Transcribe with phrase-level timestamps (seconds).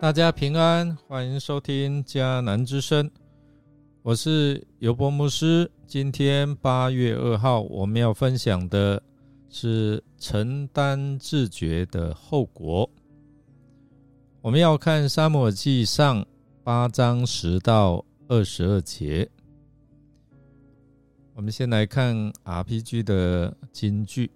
[0.00, 3.10] 大家平安，欢迎收听迦南之声，
[4.02, 5.68] 我是尤伯牧师。
[5.88, 9.02] 今天八月二号，我们要分享的
[9.50, 12.88] 是承担自觉的后果。
[14.40, 16.24] 我们要看沙漠记上
[16.62, 19.28] 八章十到二十二节。
[21.34, 24.30] 我们先来看 RPG 的金句。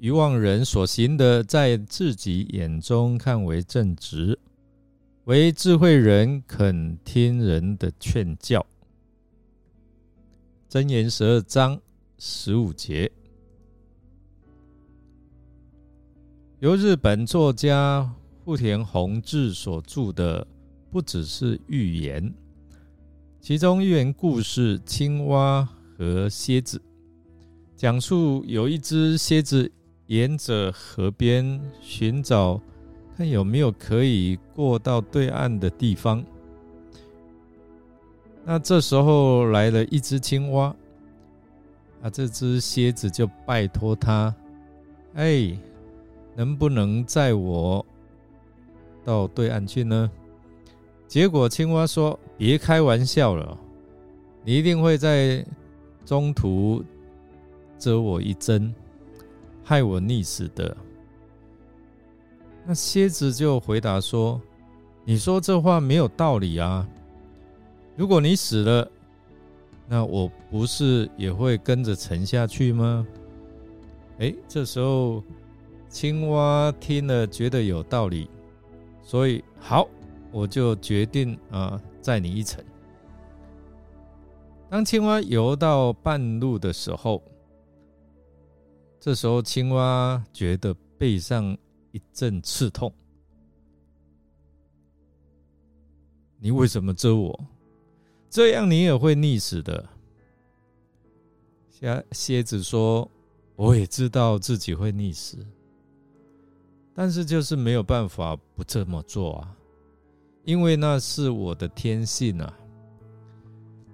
[0.00, 4.34] 愚妄人所行的，在自己眼中看为正直；
[5.24, 8.64] 为智慧人肯听人的劝教。
[10.70, 11.78] 箴言十二章
[12.16, 13.12] 十五节，
[16.60, 18.10] 由日本作家
[18.42, 20.46] 富田弘志所著的，
[20.90, 22.32] 不只是寓言，
[23.38, 26.78] 其中寓言故事《青蛙和蝎子》，
[27.76, 29.70] 讲述有一只蝎子。
[30.10, 32.60] 沿着河边寻找，
[33.16, 36.24] 看有没有可以过到对岸的地方。
[38.44, 40.74] 那这时候来了一只青蛙，
[42.02, 44.34] 啊，这只蝎子就拜托他
[45.14, 45.56] ：“哎，
[46.34, 47.86] 能不能载我
[49.04, 50.10] 到对岸去呢？”
[51.06, 53.56] 结果青蛙说：“别开玩笑了，
[54.44, 55.46] 你一定会在
[56.04, 56.84] 中途
[57.78, 58.74] 蛰我一针。”
[59.70, 60.76] 害我溺死的，
[62.66, 64.42] 那蝎子就回答说
[65.06, 66.84] ：“你说这话没有道理啊！
[67.94, 68.90] 如果你死了，
[69.86, 73.06] 那我不是也会跟着沉下去吗？”
[74.18, 75.22] 哎，这时候
[75.88, 78.28] 青蛙听了觉得有道理，
[79.04, 79.88] 所以好，
[80.32, 82.60] 我就决定啊载你一程。
[84.68, 87.22] 当青蛙游到半路的时候。
[89.00, 91.56] 这时候，青蛙觉得背上
[91.90, 92.92] 一阵刺痛。
[96.38, 97.46] 你为什么蛰我？
[98.28, 99.88] 这样你也会溺死的。
[101.70, 103.10] 蝎蝎子说
[103.56, 105.38] ：“我也知道自己会溺死，
[106.94, 109.56] 但是就是没有办法不这么做啊，
[110.44, 112.54] 因为那是我的天性啊。”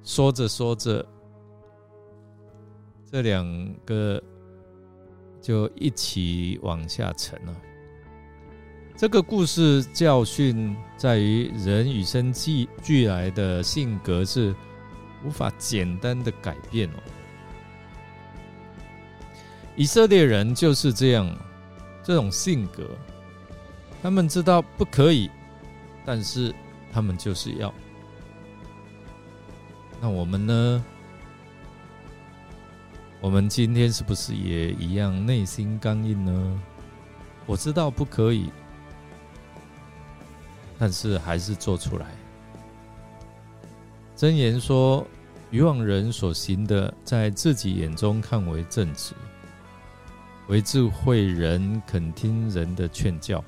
[0.03, 1.07] 说着说着，
[3.09, 3.47] 这两
[3.85, 4.21] 个。
[5.47, 7.57] 就一起往下沉了。
[8.97, 14.53] 这个故事教训在于，人与生俱俱来的性格是
[15.25, 16.99] 无法简单的改变哦。
[19.77, 21.33] 以色列人就是这样，
[22.03, 22.91] 这种性格，
[24.03, 25.31] 他们知道不可以，
[26.05, 26.53] 但是
[26.93, 27.73] 他们就是要。
[30.01, 30.85] 那我们呢？
[33.21, 36.63] 我们今天是不是也一样内心刚硬呢？
[37.47, 38.51] 我知道不可以，
[40.79, 42.07] 但是还是做出来。
[44.15, 45.07] 真言说：
[45.51, 49.15] 愚妄人所行的，在自己眼中看为正直；
[50.49, 53.43] 为智慧人肯听人的劝教。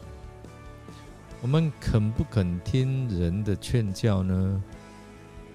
[1.41, 4.63] 我们肯不肯听人的劝教呢？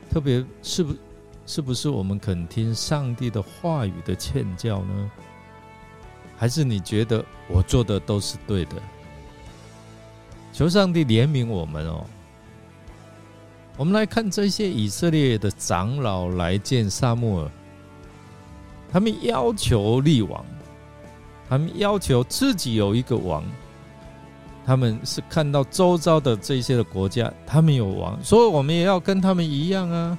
[0.09, 0.96] 特别是不？
[1.46, 5.12] 是不是我们肯听上帝的话语的劝教呢？
[6.38, 8.76] 还是你觉得我做的都是对的？
[10.52, 12.06] 求上帝怜悯我们哦。
[13.76, 17.52] 我们来看这些以色列的长老来见萨穆尔，
[18.92, 20.46] 他们要求立王，
[21.50, 23.44] 他们要求自己有一个王，
[24.66, 30.18] 他们是看到周遭的这些的国家，他们有王，所以我们也要跟他们一样啊。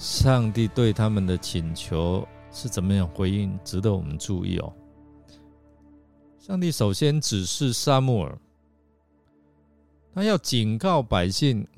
[0.00, 3.58] 上帝对他们的请求是怎么样回应？
[3.62, 4.72] 值得我们注意哦。
[6.38, 8.38] 上帝首先指示沙穆尔，
[10.14, 11.68] 他要警告百姓，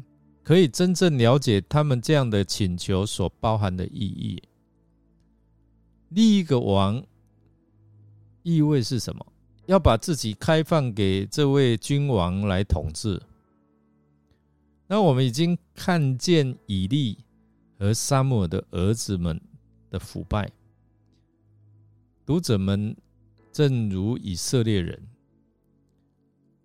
[0.44, 4.40] 可以真正了解他们这样的请求所包含的意义。
[6.10, 7.04] 立一个王，
[8.44, 9.26] 意味是什么？
[9.66, 13.20] 要把自己开放给这位君王来统治。
[14.86, 17.18] 那我们已经看见以利。
[17.82, 19.40] 而沙漠的儿子们
[19.90, 20.48] 的腐败，
[22.24, 22.96] 读者们
[23.50, 25.08] 正如以色列人，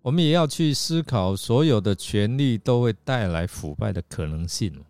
[0.00, 4.84] 我们也要去思考，所有的权利都会带来腐败的可能性。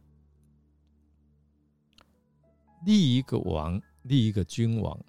[2.84, 5.02] 立一个王，立一个君王，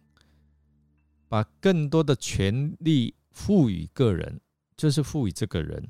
[1.27, 4.39] 把更多的权利赋予个人，
[4.77, 5.89] 就是赋予这个人，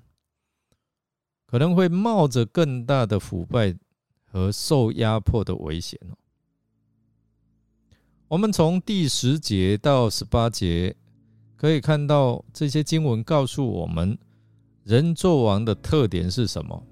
[1.45, 3.77] 可能会冒着更大的腐败。
[4.31, 6.15] 和受压迫的危险哦。
[8.27, 10.95] 我们从第十节到十八节
[11.55, 14.17] 可以看到这些经文告诉我们，
[14.83, 16.83] 人做王的特点是什么？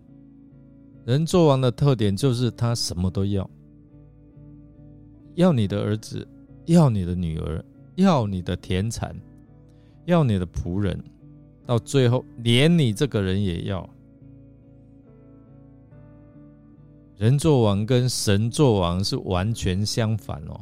[1.05, 3.49] 人做王的特点就是他什么都要，
[5.35, 6.27] 要你的儿子，
[6.65, 7.63] 要你的女儿，
[7.95, 9.15] 要你的田产，
[10.05, 11.01] 要你的仆人，
[11.65, 13.89] 到最后连你这个人也要。
[17.17, 20.61] 人做王跟神做王是完全相反哦，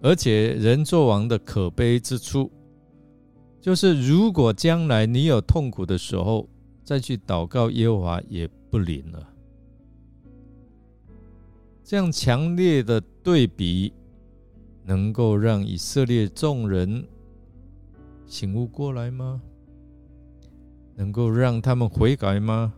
[0.00, 2.50] 而且人做王的可悲之处。
[3.60, 6.48] 就是，如果将来你有痛苦的时候，
[6.82, 9.28] 再去祷告耶和华也不灵了。
[11.84, 13.92] 这样强烈的对比，
[14.86, 17.06] 能够让以色列众人
[18.24, 19.42] 醒悟过来吗？
[20.96, 22.72] 能够让他们悔改吗？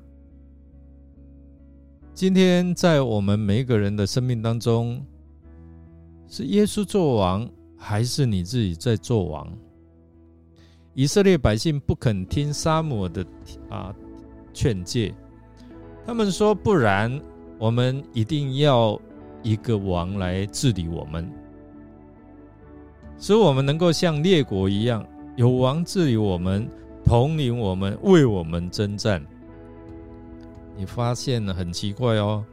[2.14, 5.02] 今天在我们每一个人的生命当中，
[6.28, 9.50] 是耶稣做王，还是你自己在做王？
[10.92, 13.24] 以色列百姓不肯听沙姆的
[13.70, 13.94] 啊
[14.52, 15.14] 劝诫，
[16.06, 17.18] 他们说：“不然，
[17.58, 19.00] 我们一定要
[19.42, 21.26] 一个王来治理我们，
[23.18, 25.04] 使我们能够像列国一样，
[25.34, 26.68] 有王治理我们，
[27.06, 29.24] 统领我们，为我们征战。”
[30.76, 32.44] 你发现了很奇怪哦，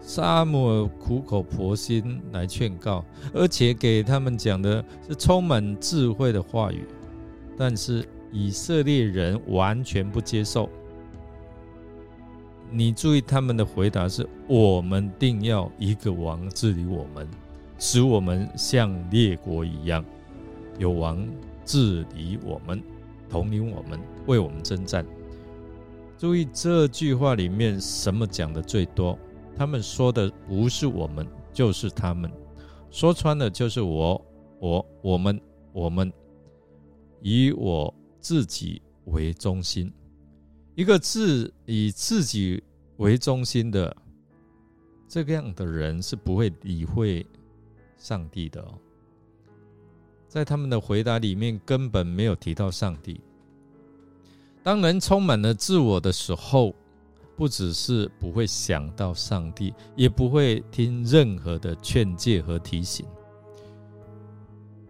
[0.00, 6.86] 沙姆苦口婆心来劝告，而且给他们讲的是充满智慧的话语。
[7.56, 10.68] 但是以色列人完全不接受。
[12.70, 17.26] 你注意他们的回答是：我们定要一个王治理我们，
[17.78, 20.04] 使我们像列国一样，
[20.78, 21.26] 有王
[21.64, 22.82] 治理我们，
[23.28, 25.04] 统领我们，为我们征战。
[26.18, 29.16] 注意这句话里面什么讲的最多？
[29.56, 32.28] 他们说的不是我们，就是他们。
[32.90, 34.20] 说穿了就是我，
[34.58, 35.40] 我，我们，
[35.72, 36.12] 我们。
[37.20, 39.92] 以我自己为中心，
[40.76, 42.62] 一个自以自己
[42.96, 43.96] 为中心的
[45.08, 47.26] 这个样的人是不会理会
[47.96, 48.78] 上帝的哦。
[50.28, 53.20] 在他们的回答里面，根本没有提到上帝。
[54.68, 56.74] 当人充满了自我的时候，
[57.34, 63.06] 不只是不会想到上帝，也不会听任何的劝诫和提醒。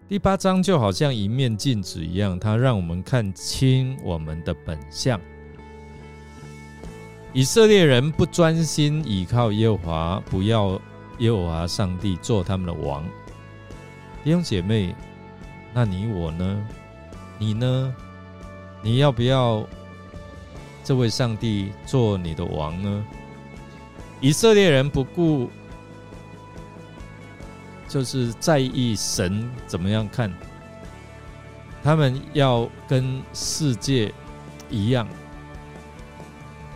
[0.09, 5.21] 第八章就好像一面镜子一样，它让我们看清我们的本相。
[7.33, 10.73] 以色列人不专心倚靠耶和华，不要
[11.21, 13.05] 耶和华上帝做他们的王。
[14.25, 14.93] 弟兄姐妹，
[15.73, 16.67] 那你我呢？
[17.39, 17.95] 你呢？
[18.83, 19.67] 你要不要
[20.85, 23.05] 这位上帝做你的王呢？
[24.21, 25.51] 以色列人不顾。
[27.89, 30.31] 就是在意神怎么样看，
[31.83, 34.13] 他们要跟世界
[34.69, 35.09] 一样，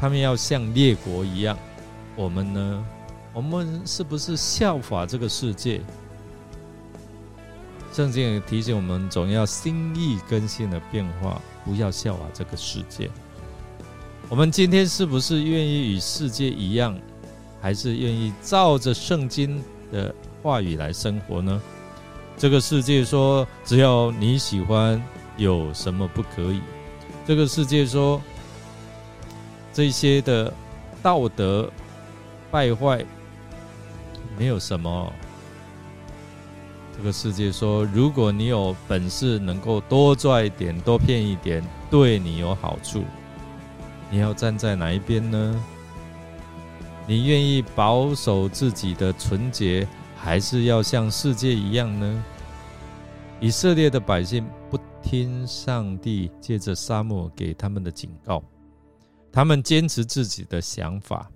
[0.00, 1.54] 他们要像列国一样。
[2.16, 2.86] 我们呢？
[3.34, 5.82] 我们是不是效法这个世界？
[7.92, 13.10] 圣经也提醒我们，总要心意更新的变化，不要效法这个世界。
[14.28, 16.98] 我们今天是不是愿意与世界一样，
[17.60, 19.62] 还是愿意照着圣经
[19.92, 20.14] 的？
[20.42, 21.62] 话语来生活呢？
[22.36, 25.00] 这个世界说，只要你喜欢，
[25.36, 26.60] 有什么不可以？
[27.24, 28.20] 这个世界说，
[29.72, 30.52] 这些的
[31.00, 31.70] 道德
[32.50, 33.04] 败坏
[34.36, 35.12] 没有什么。
[37.02, 43.02] 这个世界说，如果你有本事，能够多赚一点，多骗一点，对你有好处，
[44.08, 45.64] 你要站在哪一边呢？
[47.08, 49.84] 你愿意保守自己的纯洁？
[50.14, 52.24] 还是要像世界一样呢？
[53.40, 58.40] 以色列的百姓不听上帝借着沙漠给他们的警告，
[59.32, 61.28] 他们坚持自己的想法。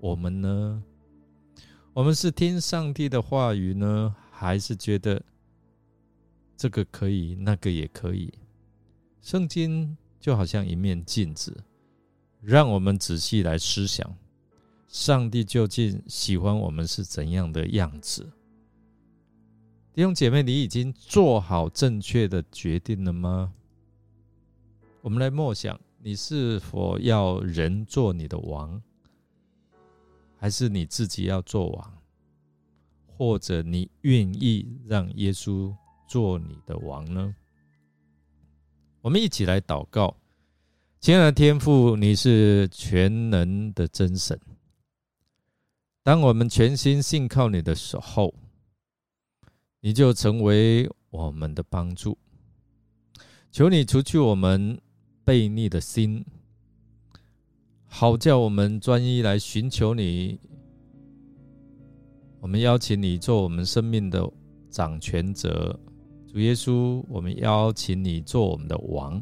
[0.00, 0.82] 我们呢？
[1.92, 5.22] 我们是听上帝的话语呢，还是觉得
[6.56, 8.32] 这个可以，那个也可以？
[9.22, 11.62] 圣经就好像一面镜子，
[12.40, 14.16] 让我们仔细来思想。
[14.88, 18.32] 上帝究竟喜欢我们是怎样的样子？
[19.92, 23.54] 弟兄姐妹，你已经做好正确的决定了吗？
[25.00, 28.82] 我们来默想，你是否要人做你的王，
[30.36, 31.93] 还是你自己要做王？
[33.16, 35.74] 或者你愿意让耶稣
[36.08, 37.34] 做你的王呢？
[39.00, 40.16] 我们一起来祷告，
[41.00, 44.38] 亲爱的天父，你是全能的真神。
[46.02, 48.34] 当我们全心信靠你的时候，
[49.80, 52.18] 你就成为我们的帮助。
[53.52, 54.80] 求你除去我们
[55.24, 56.24] 悖逆的心，
[57.86, 60.40] 好叫我们专一来寻求你。
[62.44, 64.30] 我们邀请你做我们生命的
[64.68, 65.80] 掌权者，
[66.26, 69.18] 主耶稣，我们邀请你做我们的王。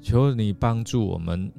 [0.00, 1.52] 求你帮助我们，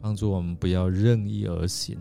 [0.00, 1.98] 帮助我们不要任意而行。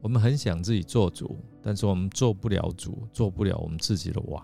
[0.00, 4.42] 我们很想自己做主，但是我们做不了主，做不了我们自己的王。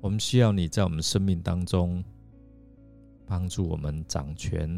[0.00, 2.04] 我们需要你在我们生命当中
[3.30, 4.68] 帮助我们掌权，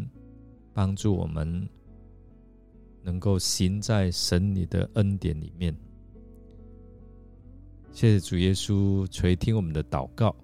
[0.74, 1.66] 帮助我们
[3.02, 5.74] 能够行在神你的恩典里面。
[7.92, 10.36] 谢谢主耶稣垂听我们的祷告，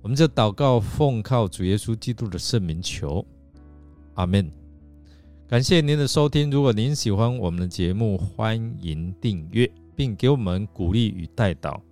[0.00, 3.22] 我们这祷告奉靠主耶稣基督的圣名求，
[4.14, 4.50] 阿门。
[5.46, 6.50] 感谢您的收听。
[6.50, 11.82] 如果您喜欢我们的节目，欢迎订阅并给我们鼓励与带导。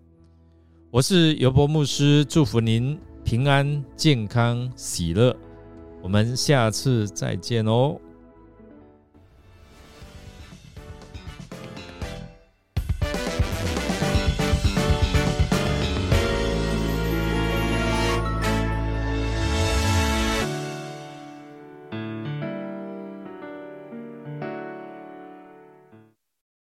[0.91, 5.35] 我是尤伯牧师，祝福您平安、健康、喜乐。
[6.03, 7.99] 我们下次再见哦。